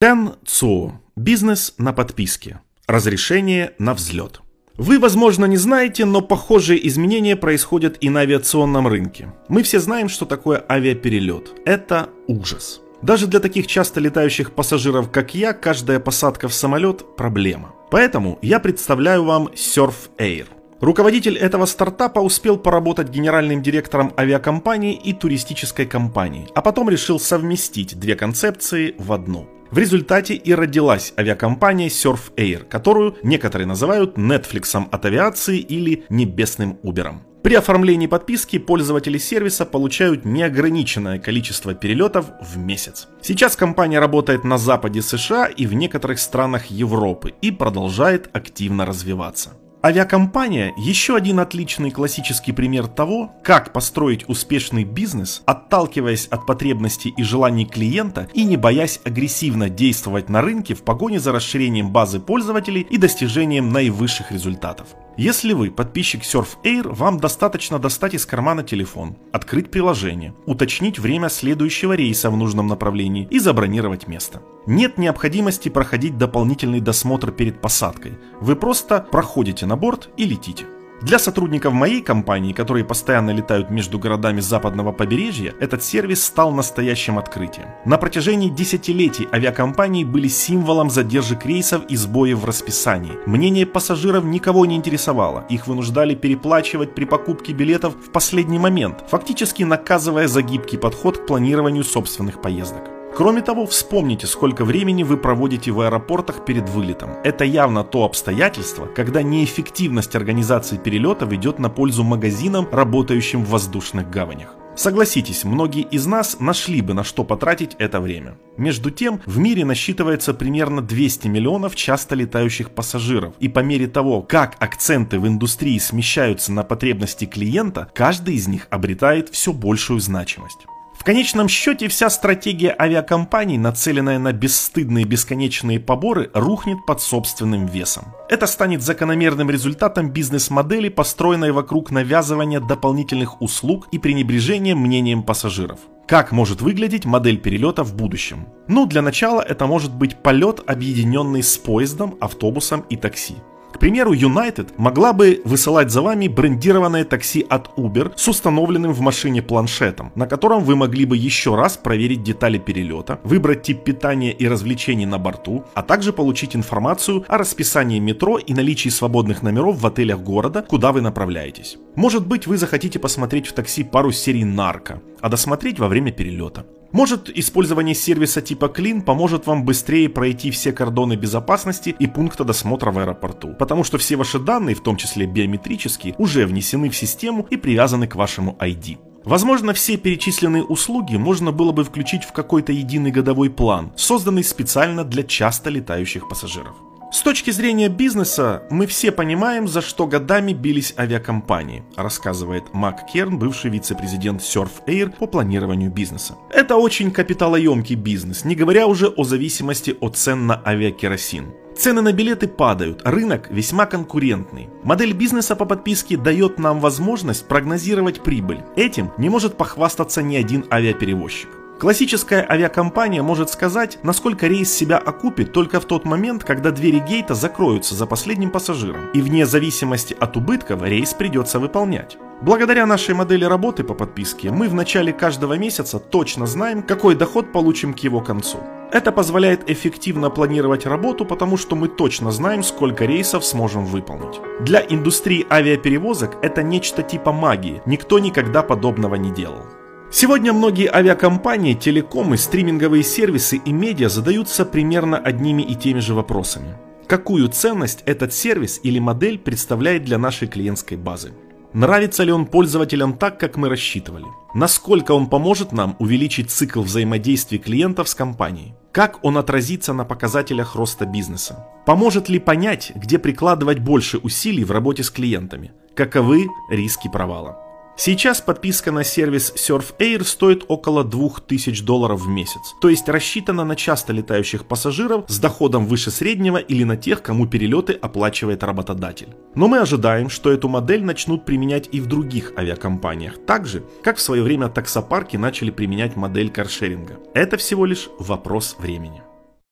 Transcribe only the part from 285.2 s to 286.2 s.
с доходом выше